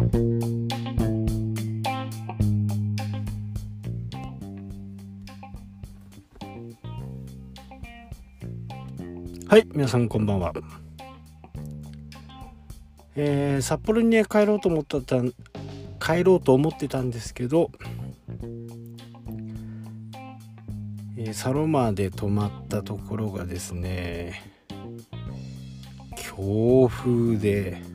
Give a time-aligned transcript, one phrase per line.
[0.00, 0.06] は
[9.58, 10.54] い皆さんこんばんは。
[13.14, 15.00] えー、札幌にね帰ろうと思った
[16.00, 17.70] 帰ろうと思ってたんですけど、
[21.18, 24.50] えー、サロマで泊まったところがですね
[26.16, 27.89] 強風で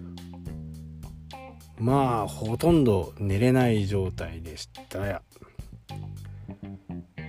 [1.79, 5.05] まあほとんど寝れない状態でした。
[5.05, 5.21] や。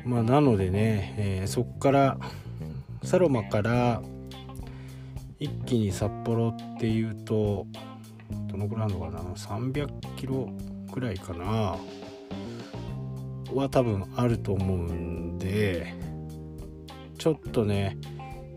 [0.05, 2.19] まあなのでね、えー、そっから
[3.03, 4.03] サロマから
[5.39, 7.67] 一気に札幌っていうと
[8.49, 10.49] どのくらいあるのかな？300キロ
[10.93, 11.77] ぐらいかな？
[13.53, 15.95] は多分あると思うんで
[17.19, 17.97] ちょっとね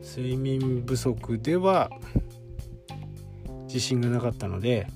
[0.01, 1.89] 睡眠不足では
[3.67, 4.87] 自信がなかったので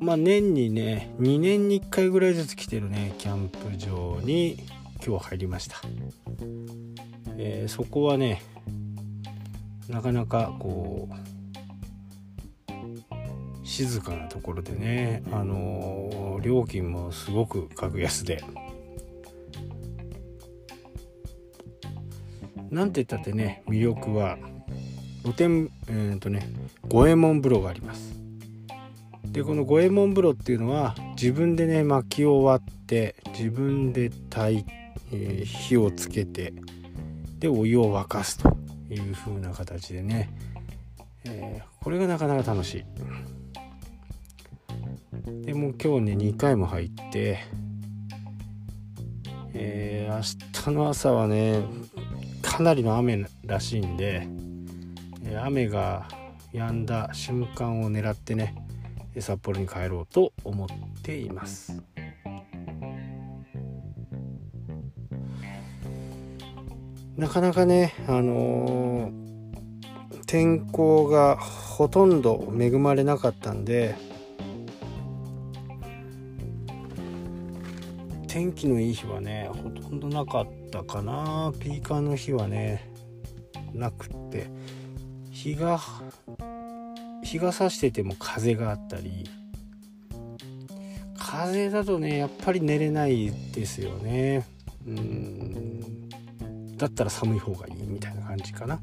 [0.00, 4.64] まあ年にね2年に1回ぐらいずつ来てるねキャンプ場に
[5.06, 5.76] 今日入りました。
[7.36, 8.42] えー、そこはね
[9.88, 11.14] なかなかこう
[13.66, 18.42] 静かなところでねあのー、料金もすごく格安で。
[22.70, 24.38] なんて言ったってね魅力は
[25.22, 26.48] 露天えー、とね
[26.88, 28.14] 五右衛門風呂があります。
[29.26, 34.64] でこの五右衛門風呂っていうのは自分でね薪を割って自分で炊い、
[35.12, 36.52] えー、火をつけて
[37.38, 38.56] でお湯を沸かすと
[38.88, 40.30] いう風な形でね、
[41.24, 42.84] えー、これがなかなか楽しい。
[45.44, 47.38] でも今日ね2回も入って
[49.62, 50.22] えー、明
[50.64, 51.62] 日の朝はね
[52.40, 54.26] かなりの雨らしいんで
[55.36, 56.08] 雨が
[56.52, 58.54] 止んだ瞬間を狙ってね
[59.18, 60.68] 札幌に帰ろうと思っ
[61.02, 61.82] ています。
[67.16, 73.94] なかなかねあのー、天候がほとんど恵まれなかったんで
[78.26, 82.90] 天気のいい日はねほとんどなかったかなピーカーの日はね
[83.74, 84.46] なくって
[85.42, 85.80] 日が
[87.22, 89.24] 日が差してても風があったり
[91.18, 94.46] 風だとねやっぱり寝れないですよね。
[94.86, 96.08] うん。
[96.76, 98.80] だったら寒い方がいいみたいな感じかな。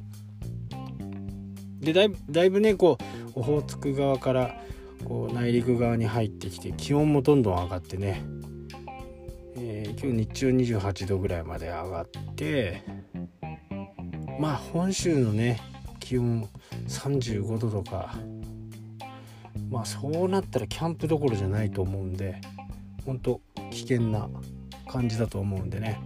[1.80, 2.98] でだいだいぶねこ
[3.36, 4.60] うオホーツク側から
[5.06, 8.24] こう内陸側に入ってきて気温もどんどん上がってね、
[9.58, 12.84] えー、今日日中28度ぐらいまで上がって
[14.40, 15.60] まあ本州のね
[16.08, 16.48] 気温
[16.88, 18.16] 35度とか。
[19.70, 22.40] まあそうなったらキャンプどころじゃないと思うんで
[23.06, 23.42] 本当
[23.72, 24.30] 危険な
[24.88, 26.00] 感じだと思うんでね。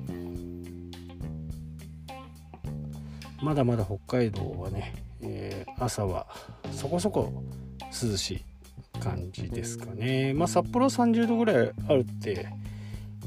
[3.44, 6.26] まだまだ北海道はね、えー、朝は
[6.72, 7.44] そこそこ
[7.82, 10.34] 涼しい感じですかね。
[10.34, 12.48] まあ札幌30度ぐらいあるって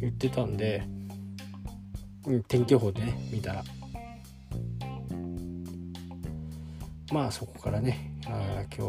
[0.01, 0.83] 言ってたんで、
[2.49, 3.63] 天気予報でね見たら
[7.15, 8.81] まあそこからねあ今日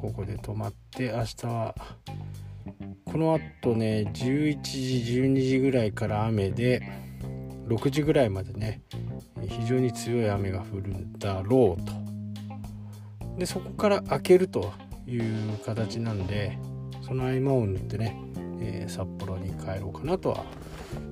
[0.00, 1.72] ここで泊まって明日は
[3.04, 6.82] このあとね11時12時ぐらいから雨で
[7.68, 8.82] 6時ぐらいまでね
[9.46, 11.92] 非常に強い雨が降るんだろうと。
[13.38, 14.72] でそこから開けると
[15.06, 16.58] いう形なんで
[17.02, 18.20] その合間を縫ってね、
[18.60, 20.44] えー、札幌に帰ろうかなとは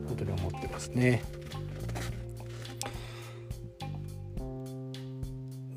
[0.09, 1.23] 本当に思ってますね。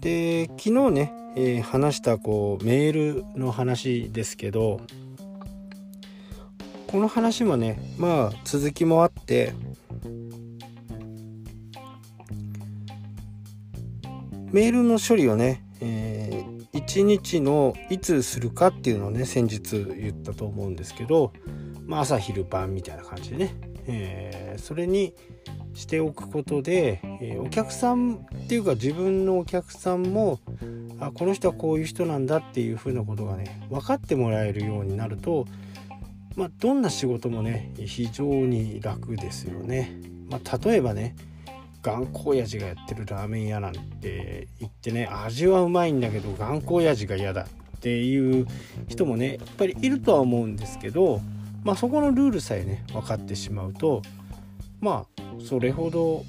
[0.05, 4.79] で昨日ね、えー、話したこうメールの話ですけど
[6.85, 9.55] この話もねまあ続きもあって
[14.51, 21.33] メールの処理をね、えー、1日のいつするかっていうのをね先日言ったと思うんですけど、
[21.87, 23.55] まあ、朝昼晩みたいな感じでね、
[23.87, 25.15] えー、それに
[25.73, 30.39] しておくことで、え、お客さんっていうか自分のお客さんも
[30.99, 35.45] あこの人はこういう人なんだっていうふうなことがね分かってもらえるようになると、
[36.35, 39.99] まあ、どんな仕事もね非常に楽ですよね。
[40.29, 41.15] まあ、例えばね
[41.83, 48.47] 頑固親父がやってるラーメン屋なんて言ってね味はうまいんだけど頑固親父が嫌だっていう
[48.87, 51.21] 人もねやっぱりいるとは思うんですけど
[51.63, 54.01] まあそこのルールさえね分かってしまうと
[54.85, 56.23] まあそれほど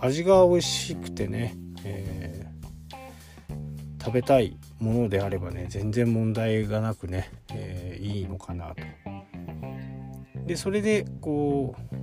[0.00, 1.54] 味が美味しくてね、
[1.84, 8.82] えー、食べたいものであればね全然問題がなくね、えー、いいのかなと。
[10.46, 11.96] でそれでこう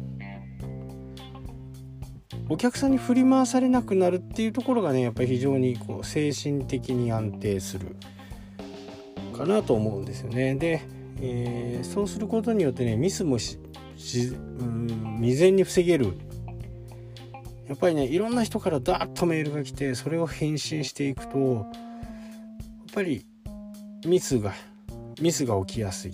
[2.47, 7.97] お客さんに振り回されなくなるっていうところがねやっぱり非常にこう精神的に安定する
[9.37, 10.55] かなと思うんですよね。
[10.55, 10.81] で、
[11.19, 13.37] えー、そうすることによってねミスも
[13.99, 16.17] しうん未然に防げる
[17.67, 21.65] やっぱりねいろんな人からダーッとメールが来てそれを返信していくとやっ
[22.93, 23.25] ぱり
[24.05, 24.53] ミスが
[25.21, 26.13] ミスが起きやすい。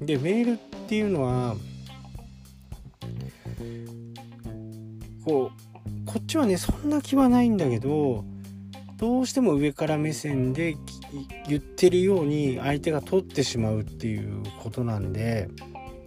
[0.00, 0.56] でメールっ
[0.88, 1.56] ていうのは
[5.24, 8.24] こうこっちはねそんな気はないんだけど
[8.96, 10.76] どうしても上から目線で
[11.48, 15.48] 言ってるように相手が取ってしまうっていうことなんで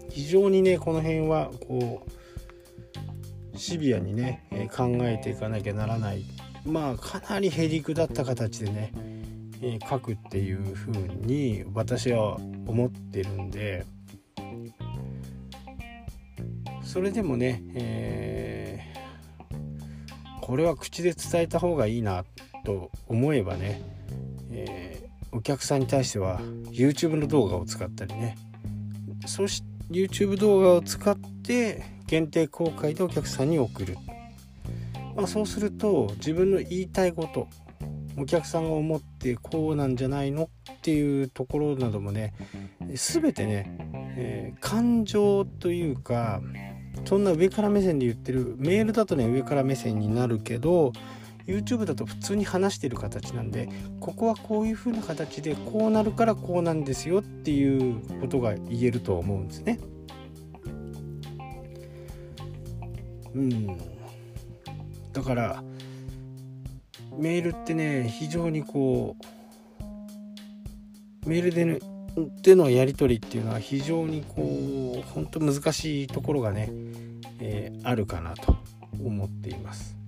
[0.10, 2.06] 非常にねこの辺はこ
[3.54, 6.24] うシビアにね考えていかなきゃならない。
[6.66, 10.92] まあかなりへりくだった形でね書くっていう風
[11.26, 12.36] に私は
[12.68, 13.86] 思ってるんで。
[16.84, 18.94] それでもね、え
[20.42, 22.26] これは口で伝えた方がいいな
[22.66, 23.80] と思えばね、
[24.50, 26.40] えー、お客さんに対しては
[26.72, 28.36] YouTube の動画を使ったりね。
[29.28, 33.98] そし YouTube 動画を使って限定公開でお客さんに送る、
[35.16, 37.48] まあ、そうすると自分の言いたいこと
[38.18, 42.34] お客さんが思ってこうなんじゃないのっていうところなどもね
[42.94, 43.78] 全てね、
[44.18, 46.42] えー、感情というか
[47.06, 50.92] そんな上から目線で言ってるメールだとね上から目線になるけど
[51.50, 53.70] YouTube だと普通に話してる形なんで
[54.00, 59.80] ここはこういう風な形でこうなるからこうなんですよっていうことが言えると思うんですね。
[63.34, 63.78] うん
[65.14, 65.64] だから
[67.18, 69.16] メールってね非常にこ
[71.26, 71.80] うメールでね
[72.42, 76.70] でのやり取りっていうのは非常にこう本当難しいところがね、
[77.40, 78.56] えー、あるかなと
[79.04, 79.99] 思っています。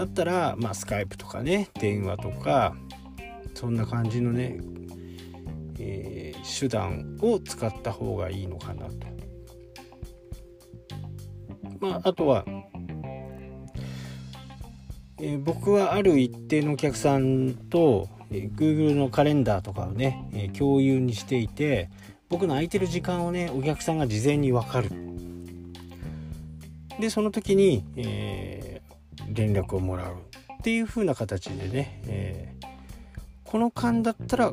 [0.00, 2.74] だったらまあスカイプとかね電話とか
[3.52, 4.58] そんな感じのね、
[5.78, 8.94] えー、手段を使った方がいいのかなと。
[11.80, 12.46] まああとは
[15.18, 21.90] えー、僕はある一定のお客さんと、えー、Google のカレンダーとかをね、えー、共有にしていて
[22.30, 24.90] 僕の空いてる時間をねお客さんが事前に分かる
[26.98, 28.79] でその時に、えー、
[29.32, 32.66] 連絡をもらうっていう風な形でね、えー、
[33.44, 34.52] この間だったら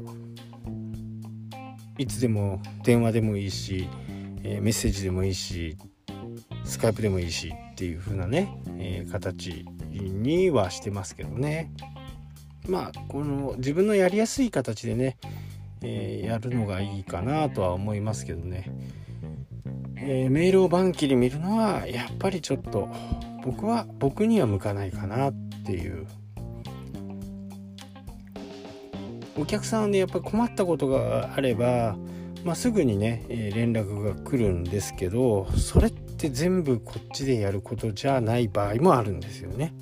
[1.98, 3.90] いつでも電話でもいいし、
[4.44, 5.78] えー、メッセージでもいいし
[6.64, 11.72] スカイプでもいいしっていう風なね、えー、形にはしてますけどね。
[12.68, 15.18] まあこの自分のやりやすい形でね、
[15.82, 18.70] えー、やるのがいいかなとは思いますけどね、
[19.96, 22.90] え、メールをバンキリ見るのはやっぱりちょっと
[23.48, 25.34] 僕は僕には向かないかなっ
[25.66, 26.06] ていう。
[29.40, 31.96] お客さんでやっぱ困ったことがあれば、
[32.44, 39.74] まあ、すぐにね、えー、連絡が来るんですけどそれって全部こっちでやることじゃない場合もあるんですよね。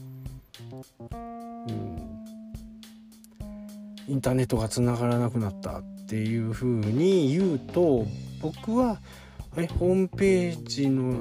[4.08, 8.06] インターネットがつながらなくなったっていうふうに言うと
[8.42, 9.00] 僕は
[9.58, 11.14] えホームページの、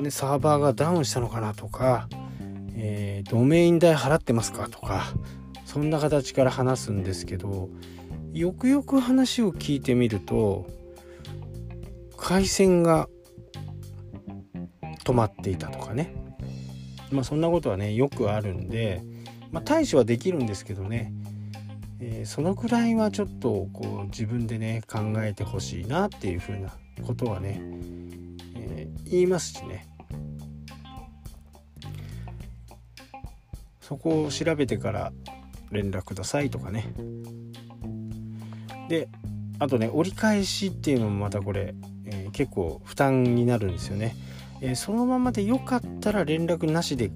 [0.00, 2.08] ね、サーバーがダウンしたのかなとか、
[2.74, 5.04] えー、ドメイン代払ってますかとか
[5.66, 7.68] そんな形から話すんですけど
[8.32, 10.66] よくよく話を聞いてみると
[12.16, 13.08] 回線が
[15.04, 16.14] 止まっていたとかね。
[17.10, 19.02] まあそんなことはねよくあるんで、
[19.50, 21.12] まあ、対処はできるんですけどね。
[21.98, 26.72] えー、そのくらいはちょっとこう自分でね考えてほしいなっていうふうな
[27.04, 27.60] ことはね、
[28.54, 29.89] えー、言いますしね。
[33.90, 35.12] そこを調べてから
[35.72, 36.94] 連絡くださいとかね。
[38.88, 39.08] で
[39.58, 44.14] あとね折り返しっていうのもまたこれ、えー、結構負担になるんですよね、
[44.60, 47.10] えー、そのままでよかったら連絡なしで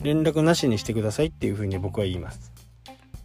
[0.00, 2.52] 連絡なしにしてくださいっていうふうに僕は言います。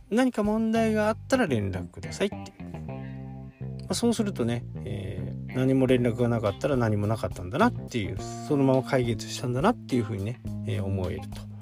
[0.09, 8.17] 何か問題があったら連絡くださいって、まあ、そうするとね、えー、何も連絡がなかったら何もなかったんだなっていう
[8.47, 11.54] そのまま解決したんだなっていうふうにね、えー、思えると。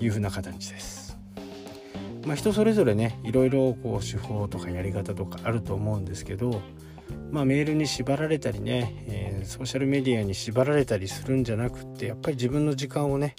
[0.00, 1.16] いうふうな形です。
[2.26, 6.62] まあ、人それぞれねいろいろこう手法とかやり方とかあると思うんですけど、
[7.30, 13.36] まあ、メールに縛られたりね、えー、ソーシャルメディアに縛られたりするんじゃなくってやっぱり自分の時間をね、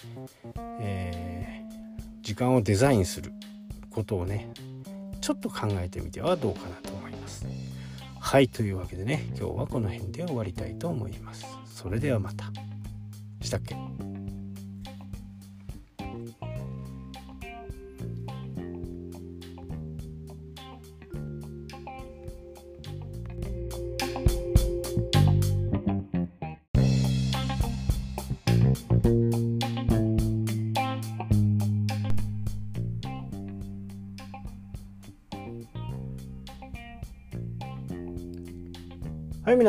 [0.79, 3.31] えー、時間をデザインする
[3.89, 4.51] ことをね
[5.19, 7.47] ちょっと考えてみてはどうかなと思います。
[8.19, 11.45] はいというわけでね今日はこの辺で終わりたいと思います。
[11.65, 12.51] それではまた。
[13.41, 13.75] したっけ？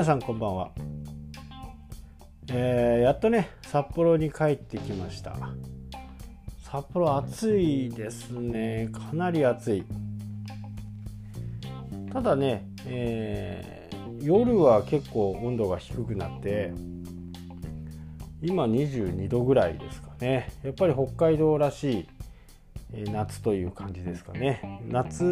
[0.07, 0.71] さんこんばんは、
[2.53, 5.37] えー、やっとね札幌に帰ってきました。
[6.63, 8.89] 札幌暑いですね。
[8.93, 9.85] かなり暑い。
[12.13, 16.73] ただね、えー、夜は結構温度が低くなって
[18.41, 20.53] 今22度ぐらいですかね。
[20.63, 22.07] やっぱり北海道らし
[22.95, 24.81] い夏という感じですかね。
[24.87, 25.29] 夏、う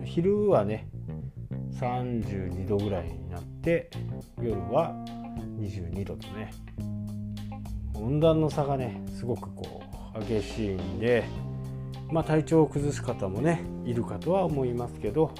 [0.00, 0.88] ん、昼はね
[1.78, 3.90] 32度ぐらいになって
[4.40, 4.94] 夜は
[5.60, 6.50] 22度とね。
[7.94, 9.82] 温暖の差がねすごくこ
[10.14, 11.24] う激しいんで
[12.10, 15.32] まあ体調を崩す方もねいるかとは思いますけど。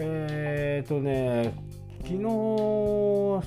[0.00, 1.54] えっ、ー、とね
[2.02, 3.42] 昨日泊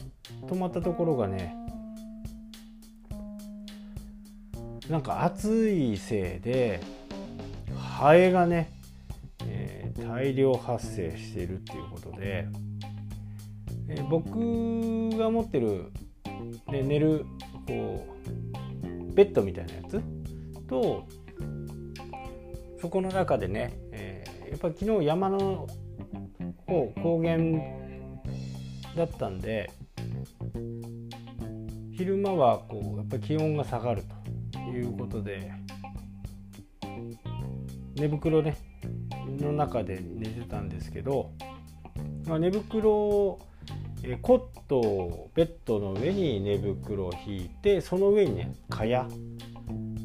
[0.59, 1.55] まったところがね
[4.89, 6.81] なんか暑いせいで
[7.77, 8.80] ハエがね
[9.93, 12.47] 大量発生しているっていうことで、
[13.89, 14.29] え僕
[15.17, 15.91] が持ってる、
[16.67, 17.25] ね、寝る
[17.67, 20.01] こうベッドみたいなやつ
[20.67, 21.07] と
[22.81, 25.67] そこの中でね、えー、やっぱり昨日山の
[26.65, 27.37] 方高原
[28.95, 29.71] だったんで
[31.91, 34.03] 昼間はこうやっぱり気温が下がる
[34.51, 35.51] ということで
[37.95, 38.57] 寝袋ね
[39.41, 41.31] の中で寝てたんですけど、
[42.25, 43.39] まあ、寝袋を
[44.03, 49.07] えコットをベッドの上に寝袋を引いてその上にね蚊帳、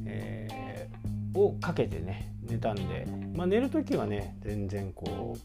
[0.05, 5.37] えー、をかけてね寝たんで、まあ、寝る時はね全然こ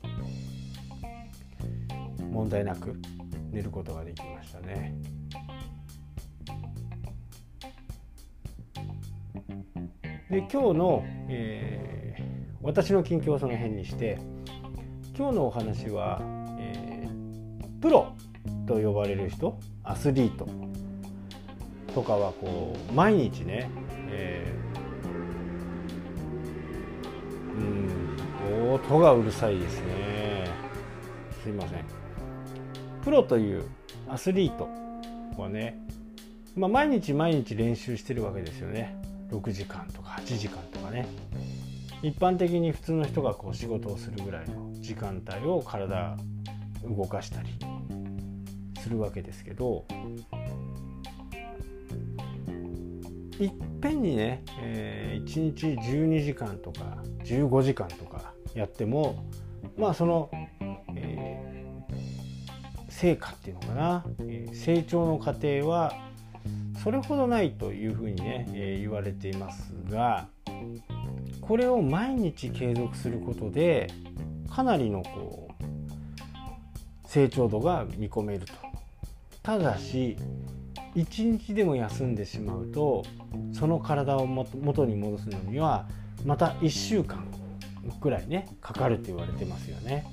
[2.20, 3.00] う問題なく
[3.52, 4.96] 寝ることができましたね。
[10.30, 11.91] で今日の、え
[12.64, 14.20] 私の近況はその辺にして
[15.18, 16.20] 今日のお話は、
[16.60, 18.16] えー、プロ
[18.68, 20.48] と呼ばれる人アスリート
[21.94, 23.70] とかはこう毎日ね、
[24.10, 27.62] えー、
[28.66, 30.46] うん音がうるさいですね。
[31.44, 31.86] すいません。
[33.04, 33.66] プロという
[34.08, 34.70] アスリート
[35.42, 35.78] はね、
[36.56, 38.96] まあ、毎日毎日練習してるわけですよね。
[39.32, 41.08] 6時間とか8時間とかね。
[42.04, 46.18] 一般的に普通の人がこう仕事をするぐらいの時間帯を体
[46.84, 47.50] 動かしたり
[48.82, 49.86] するわけですけど
[53.40, 59.24] いっぺんにね、えー、1日12時間とか15時間とかやっても
[59.78, 60.30] まあその、
[60.96, 65.94] えー、成果っていうのかな、えー、成長の過程は
[66.84, 70.28] それほどないというふうにね、えー、言われていますが
[71.52, 73.92] これを毎日継続することで
[74.50, 75.64] かなりのこう
[77.06, 78.54] 成長度が見込めると。
[79.44, 80.16] ただし
[80.96, 83.04] 1日でも休んでしまうと
[83.52, 85.90] その体を元に戻すのには
[86.26, 87.28] また1週間
[88.00, 90.06] くらいねかかると言われてますよね。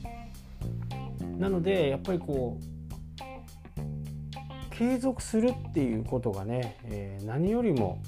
[1.39, 8.03] なのでやっぱりこう継続するっていうことがね、えー、何よりも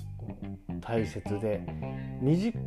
[0.81, 1.65] 大切で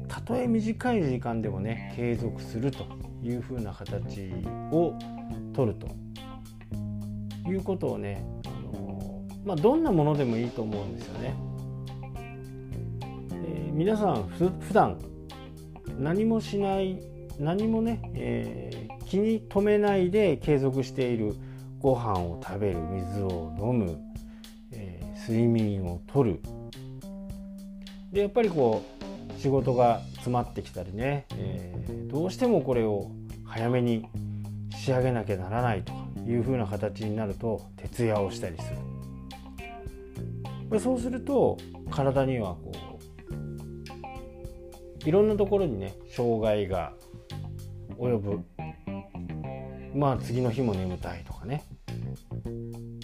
[0.08, 2.86] たとえ短い時間でもね継続すると
[3.24, 4.32] いうふうな形
[4.72, 4.94] を
[5.54, 5.88] 取ると
[7.50, 11.36] いうことをね、あのまあ、どんなものでもいいと思うんですよね。
[13.32, 14.98] えー、皆さんふ普段
[16.00, 17.00] 何もしない
[17.40, 21.36] 何もね、えー、気に留めないで継続している
[21.80, 24.00] ご飯を食べる水を飲む、
[24.72, 26.42] えー、睡眠をとる
[28.14, 28.84] でやっぱりこ
[29.36, 33.10] う仕事が詰まってきたりね、えー、どうしてもこれを
[33.44, 34.06] 早めに
[34.78, 35.92] 仕上げなきゃならないと
[36.30, 38.78] いうふうな形になると徹夜をしたりする。
[40.80, 41.58] そうすると
[41.92, 42.72] 体にはこ
[45.06, 46.94] ういろんなところにね障害が
[47.98, 48.42] 及ぶ。
[49.96, 51.64] まあ次の日も眠たいとかね。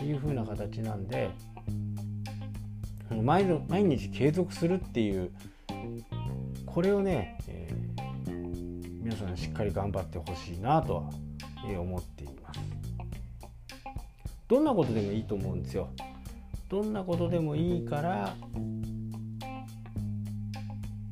[0.04, 1.30] いうふうな形なんで
[3.16, 5.32] 毎毎日継続するっていう
[6.66, 11.10] これをね、えー、皆さんしっかり頑張ってほしいなとは、
[11.68, 12.60] え思っています。
[14.48, 15.89] どんなことでもいいと思うんですよ。
[16.70, 18.36] どんなことでもいいから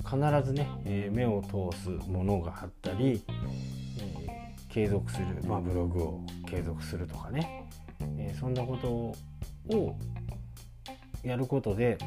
[0.06, 7.68] 必ずね、えー、目を通すものがあったり、えー、継続する、まあ、ブログを継続するとかね、
[8.18, 9.98] えー、そんなことを
[11.24, 11.98] やることで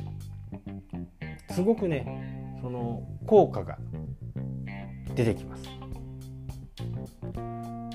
[1.50, 3.78] すごくねその効果が
[5.14, 5.64] 出てきます。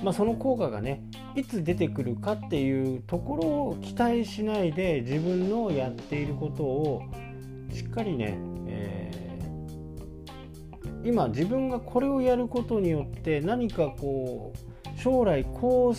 [0.02, 1.02] まあ、その効果がね
[1.34, 7.02] いつ出てくるかっていうところを期待しないで自分のやっていることを
[7.72, 15.92] しっかりね、えー、今自分がこれをやることによって何かこう将来こ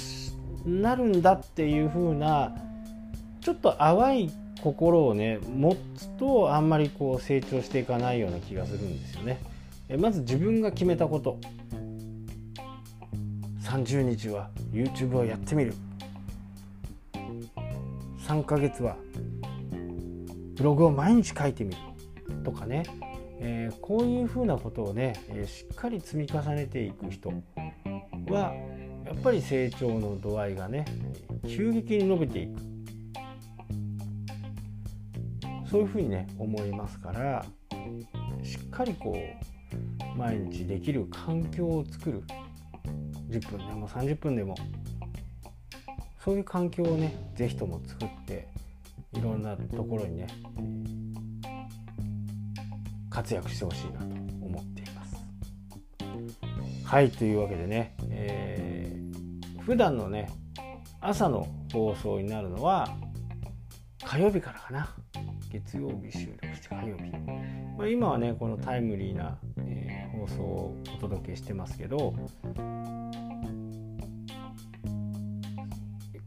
[0.65, 2.55] うなるんだっていう風な
[3.41, 4.31] ちょっと淡い
[4.67, 9.39] 心をね持つとあんまりこう成長していかないような気がするんですよね。
[9.87, 11.39] えまず自分が決めたこと。
[13.61, 15.73] 30日は YouTube をやってみる。
[18.27, 18.97] 3ヶ月は
[20.55, 21.77] ブログを毎日書いてみる。
[22.43, 22.83] とかね、
[23.39, 27.31] えー、こういうふうなことをね、えー、しっかり積み重ねていく人
[28.29, 28.53] は
[29.05, 30.83] やっぱり成長の度合いがね
[31.47, 32.76] 急激に伸びていく。
[35.69, 37.45] そういうふうにね思いますから
[38.43, 42.23] しっかりこう毎日できる環境を作る。
[43.29, 44.55] 10分でも30分でも。
[46.23, 48.49] そういう環境をね是非とも作って
[49.13, 50.27] いろんなところにね
[53.09, 54.05] 活躍してほしいなと
[54.45, 55.15] 思っています。
[56.85, 60.29] はいというわけでね、えー、普段のね
[60.99, 62.89] 朝の放送になるのは
[64.03, 64.89] 火曜日からかな。
[65.49, 67.11] 月曜日収録して火曜日、
[67.77, 72.13] まあ、今はねこのタイムリーな、えー、放送をお届けしてますけど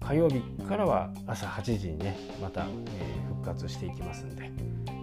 [0.00, 4.50] 火曜日からは朝8時にねまた、えー、復活していきますんで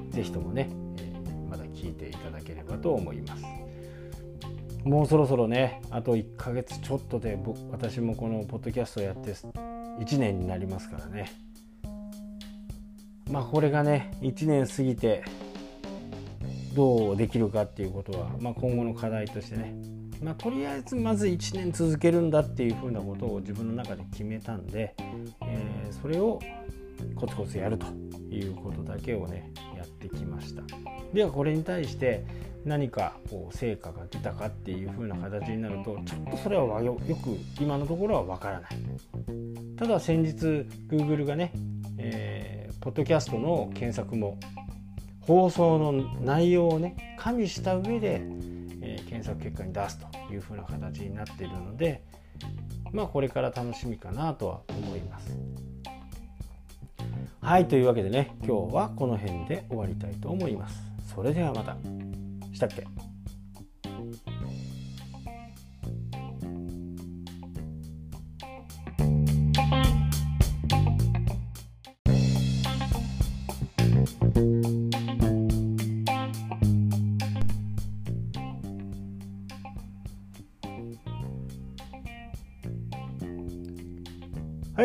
[0.10, 3.44] 是非ともね、えー、まだ聞いていただければと思います。
[4.84, 11.47] もうそろそろねあと1ヶ月ちょっとで僕私もこのポッドキャストをやって1年になりますからね。
[13.32, 15.24] まあこれがね1年過ぎて
[16.78, 19.74] どうできるかっていうことは、まあ、今後の課題としてね、
[20.22, 24.96] まあ、とりあえずまず1年続けるんだっていうふうなことを自分の中で決めたんで、
[25.42, 26.40] えー、それを
[27.16, 27.88] コツコツやると
[28.30, 30.62] いうことだけをねやってきました。
[31.14, 32.24] ではこれに対して
[32.64, 37.04] 何かこう成果が出たかっていう風な形になるとちょっとそれはよく
[37.60, 38.72] 今のところはわからない。
[39.78, 40.34] ただ先日
[40.90, 41.54] Google がね、
[41.98, 44.38] えーポッドキャストの検索も
[45.22, 48.22] 放送の内容をね加味した上で、
[48.82, 52.04] えー、検索結果に出すというふうな形になっているので
[52.92, 55.38] まあこれから楽しみかなとは思います。
[57.42, 60.82] はいというわけでね今日はこの辺で終わりたいと思います。
[61.14, 61.78] それではまた。
[62.54, 62.86] したっけ？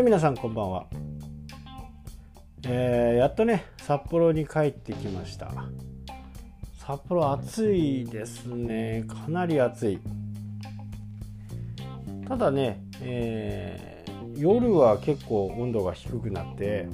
[0.02, 0.86] はい皆さんこんばんは、
[2.64, 5.52] えー、やっとね札幌に帰ってきました。
[6.84, 9.04] 札幌暑いですね。
[9.06, 10.00] かなり暑い。
[12.26, 16.88] ただね、えー、夜は結構温度が低くなって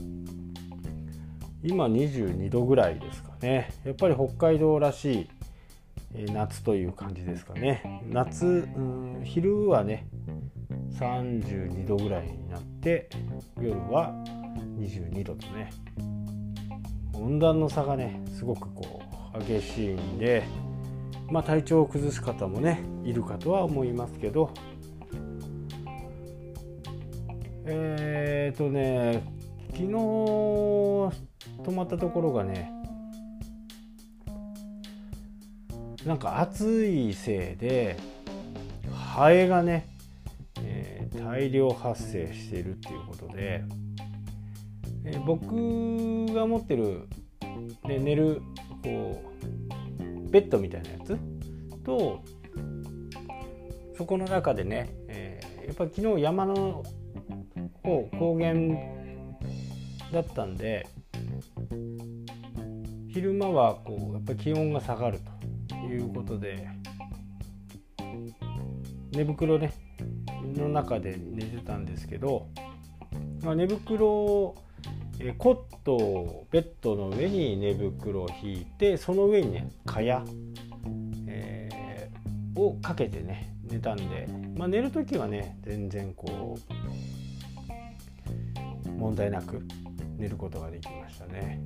[1.62, 3.72] 今22度ぐらいですかね。
[3.86, 5.26] やっぱり北海道らし
[6.14, 8.02] い夏という感じですかね。
[8.10, 10.06] 夏、うん、昼はね
[10.92, 13.08] 32度ぐらいになって
[13.60, 14.12] 夜は
[14.78, 15.70] 22度とね。
[17.12, 19.02] 温暖の差がねすごくこ
[19.34, 20.44] う激しいんで
[21.30, 24.52] まあ体調を崩す方もねいるかとは思いますけど。
[27.70, 29.22] えっ、ー、とね
[29.72, 31.12] 昨日泊
[31.74, 32.72] まったところがね
[36.06, 37.96] なんか暑いせいで
[38.90, 39.86] ハエがね
[41.18, 43.64] 大量発生しているっていうことで、
[45.04, 47.08] えー、僕が持ってる、
[47.84, 48.40] ね、寝る
[48.82, 49.22] こ
[49.98, 51.18] うベッドみたいなやつ
[51.84, 52.22] と
[53.96, 56.84] そこの中でね、えー、やっぱり昨日山の
[57.82, 58.54] 方高原
[60.12, 60.86] だったんで
[63.08, 65.20] 昼間はこうやっぱり気温が下がる
[65.68, 66.68] ということで
[69.12, 69.72] 寝袋ね
[70.56, 72.48] の中で寝てたんですけど、
[73.42, 74.56] まあ、寝袋を
[75.20, 80.24] えコットをベッドの上に寝袋を引いてその上にね蚊帳、
[81.26, 86.56] えー、をかけてね寝たんで、まあ、寝る時はね全然こ
[88.86, 89.60] う問題なく
[90.16, 91.60] 寝ることができましたね。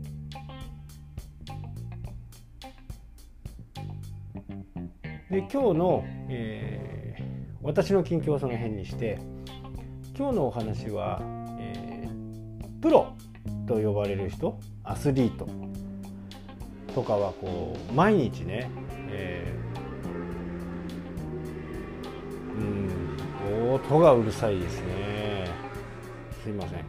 [5.31, 7.12] で今日の、えー、
[7.63, 9.19] 私の近況はその辺にして
[10.17, 11.21] 今日のお話は、
[11.59, 13.15] えー、プロ
[13.67, 15.49] と呼ばれる人アスリート
[16.95, 18.69] とかはこう毎日ね、
[19.09, 25.47] えー、うん音がうるさいですね。
[26.43, 26.85] すいません。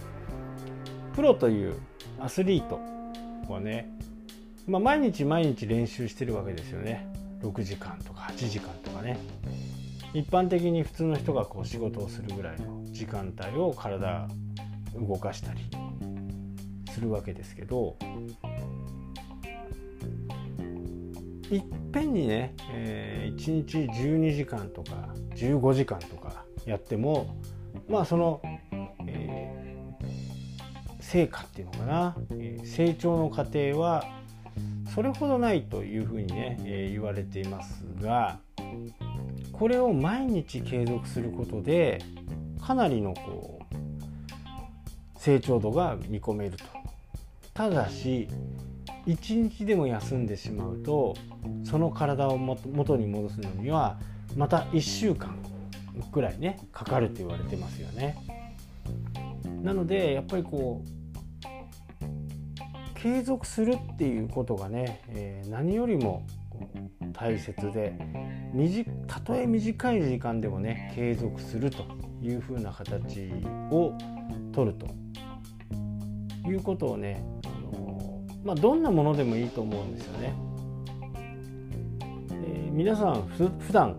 [1.15, 1.75] プロという
[2.19, 2.79] アスリート
[3.51, 3.89] はね、
[4.67, 7.07] まあ、毎日毎日練習してるわけですよね。
[7.41, 9.17] 6時間とか8時間とかね。
[10.13, 14.27] 一般的に普通の人がこう仕事をするぐらいの時間帯を体
[14.95, 15.61] 動かしたり
[16.91, 17.97] するわけですけど
[21.49, 27.35] いっぺんにね、えー、1日12時間とか15時間とかやっても
[27.87, 28.41] まあその、
[29.07, 34.05] えー、成果っていうのかな、えー、成長の過程は
[34.93, 38.39] それほどないというふうにね、えー、言われていますが
[39.63, 42.01] これを毎日継続することで
[42.61, 43.75] かなりのこう
[45.17, 46.65] 成長度が見込めると
[47.53, 48.27] ただし
[49.07, 51.15] 1日でも休んでしまうと
[51.63, 53.97] その体を元に戻すのには
[54.35, 55.33] また1週間
[56.11, 58.17] ぐらいねかかると言われてますよね。
[59.61, 60.87] なのでやっぱりこう
[62.99, 66.27] 継続するっていうことがね、えー、何よりも
[67.13, 67.97] 大切で
[69.07, 71.85] たとえ短い時間でもね継続すると
[72.21, 73.31] いうふうな形
[73.71, 73.93] を
[74.51, 74.87] 取ると
[76.49, 77.23] いうことをね
[78.43, 80.33] まあ、どんなものでもいいと思うんですよね。
[82.31, 83.97] えー、皆さんふ普段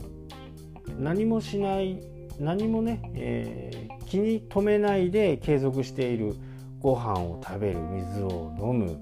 [0.98, 2.00] 何もしない
[2.38, 6.36] 何もね、えー、気に留めないで継続している
[6.78, 9.00] ご飯を食べる水を飲む、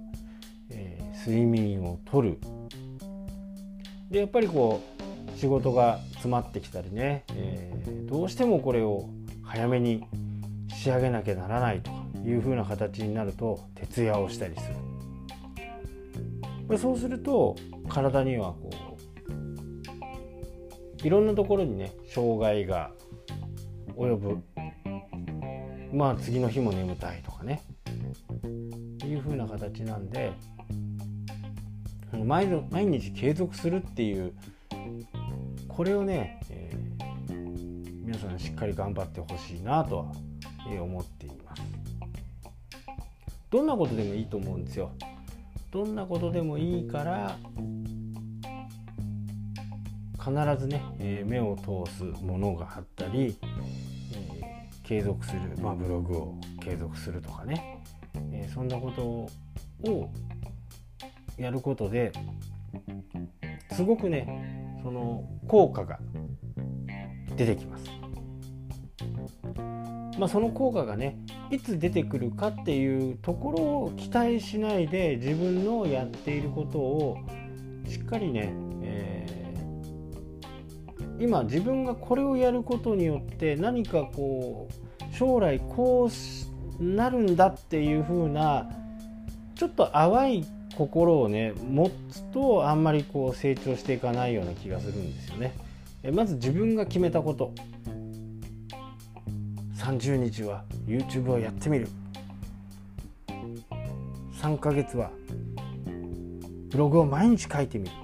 [0.70, 2.38] えー、睡眠をとる
[4.12, 4.82] でやっぱりこ
[5.34, 9.08] う仕事が詰まってきたりね、えー、どうしてもこれを
[9.42, 10.04] 早めに
[10.68, 11.90] 仕上げなきゃならないと
[12.28, 14.76] いうふうな形になると徹夜をしたりする。
[16.78, 17.56] そうすると
[17.88, 18.70] 体にはこ
[21.02, 22.92] ういろんなところにね障害が
[23.96, 24.42] 及ぶ。
[25.92, 27.62] まあ次の日も眠たいとかね。
[29.04, 30.32] いう風な形なんで
[32.12, 34.34] 毎毎日継続するっていう
[35.68, 40.12] これをね、えー、皆さんしっかり頑張ってほしいなとは
[40.80, 41.62] 思っています。
[43.50, 44.92] どんなことでもいいと思うんですよ。
[45.70, 47.38] どんなことでもいいから
[50.18, 57.82] 必ずね、えー、目を通すものがあったり、えー、継続する、まあ、ブログを継続するとかね、
[58.30, 60.10] えー、そんなことを
[61.36, 62.12] やることで
[63.72, 65.98] すごくねその効果が
[67.36, 68.02] 出てきます。
[70.18, 71.18] まあ、その効果がね
[71.50, 77.18] いつ出てくるかっていうところを期待しないで自分のやっていることを
[77.88, 86.08] しっかりね、えー、今自分がこれをやることによって何かこう将来こ
[86.80, 88.70] うなるんだっていう風な
[89.54, 90.46] ちょっと淡い
[90.82, 95.54] 心をね持つとあんまりこう成長していかないような気がするんですよね。
[96.12, 97.52] まず自分が決めたこと。
[99.76, 101.88] 30日は YouTube をやってみる。
[104.40, 105.10] 3ヶ月は
[106.70, 107.94] ブログを毎日書いてみる。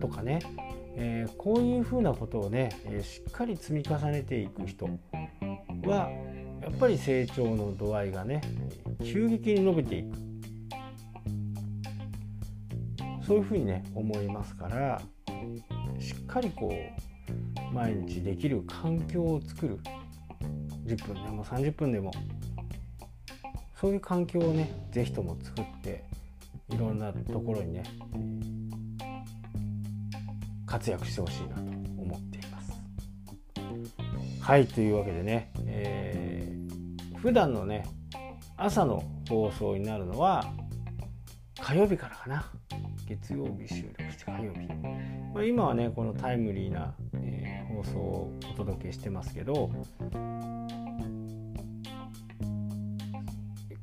[0.00, 0.38] とかね、
[0.96, 4.88] えー、こういうふうなことをね、え、しっかり積み重ねていく人
[5.84, 6.10] は
[6.62, 8.40] やっぱり成長の度合いがね
[9.04, 10.23] 急激に伸びていく。
[13.26, 15.00] そういうふうにね思いますから
[15.98, 19.78] しっかりこう毎日できる環境を作る。
[20.86, 22.12] 10分でも30分でも。
[23.80, 26.04] そういう環境をね是非とも作って
[26.70, 27.82] いろんなところにね
[30.66, 32.72] 活躍してほしいなと思っています。
[34.40, 37.86] はいというわけでね、えー、普段のね
[38.56, 40.44] 朝の放送になるのは
[41.60, 42.50] 火曜日からかな。
[43.06, 44.66] 月曜日収録して火曜日、
[45.34, 49.70] まあ、今はねこのタイムリーな、えー、放送をお届けしてますけど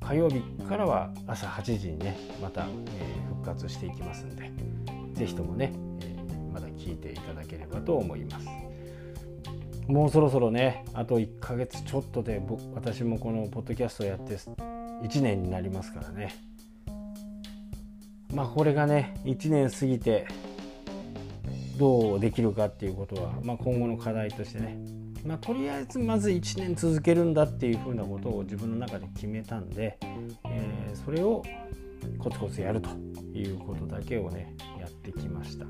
[0.02, 4.52] 火曜日からは朝8時にねまた、えー、復活していきますんで
[5.14, 8.48] 是非ともね、えー、また聞いていただければと思います。
[9.88, 16.51] もうそろそろねあと1ヶ月ちょっとで僕私もこのポッドキャストやって1年になりますからね。
[18.34, 20.28] まあこれがね1年過ぎて
[21.78, 24.78] どうできるかっていうことは、まあ、今後の課題としてね、
[25.26, 29.98] まあ、とりあえずまず1年続けるんだっていうふうなことを自分の中で決めたんで、
[30.46, 31.42] えー、それを
[32.20, 32.90] コツコツやると
[33.34, 35.66] いうことだけをねやってきました。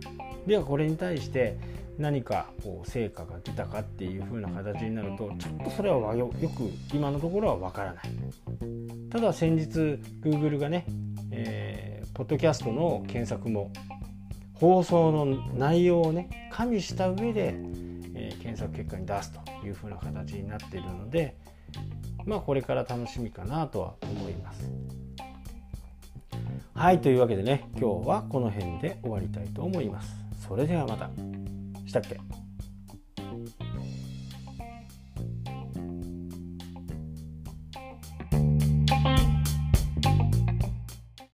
[0.45, 1.58] ではこれに対して
[1.97, 6.36] 何かこう成果が出たかっていう風な形になるとちょっとそれはよく
[6.93, 8.10] 今のところはわからない。
[9.10, 9.67] ただ先日
[10.21, 10.86] Google がね、
[12.13, 13.71] ポッドキャストの検索も
[14.54, 15.26] 放送の
[15.58, 17.56] 内容をね加味した上で、
[18.15, 21.36] えー、検索結果に出すというふうな形になっているので
[22.26, 24.69] まあこれから楽しみかなとは思います。
[26.76, 30.15] はいというわけでね今日はこの辺で終わりたいと思います。
[30.47, 31.10] それではまた。
[31.86, 32.19] したっけ？